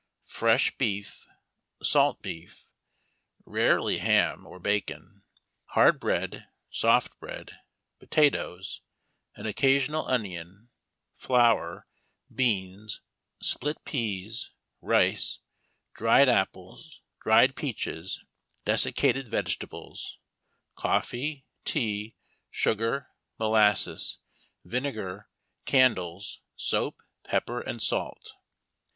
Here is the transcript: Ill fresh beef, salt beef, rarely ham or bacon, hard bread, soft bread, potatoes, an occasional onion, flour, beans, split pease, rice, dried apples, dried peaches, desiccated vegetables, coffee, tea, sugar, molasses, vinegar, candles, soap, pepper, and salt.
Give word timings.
Ill 0.25 0.31
fresh 0.33 0.75
beef, 0.79 1.27
salt 1.83 2.23
beef, 2.23 2.71
rarely 3.45 3.99
ham 3.99 4.47
or 4.47 4.59
bacon, 4.59 5.21
hard 5.75 5.99
bread, 5.99 6.47
soft 6.71 7.19
bread, 7.19 7.59
potatoes, 7.99 8.81
an 9.35 9.45
occasional 9.45 10.03
onion, 10.07 10.69
flour, 11.13 11.85
beans, 12.33 13.01
split 13.43 13.85
pease, 13.85 14.49
rice, 14.81 15.37
dried 15.93 16.27
apples, 16.29 16.99
dried 17.21 17.55
peaches, 17.55 18.25
desiccated 18.65 19.27
vegetables, 19.27 20.17
coffee, 20.75 21.45
tea, 21.63 22.15
sugar, 22.49 23.09
molasses, 23.37 24.17
vinegar, 24.65 25.29
candles, 25.65 26.39
soap, 26.55 27.03
pepper, 27.23 27.59
and 27.61 27.83
salt. 27.83 28.33